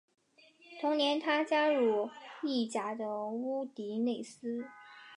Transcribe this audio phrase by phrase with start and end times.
[0.81, 2.09] 同年他加入
[2.41, 4.65] 意甲的乌迪内斯。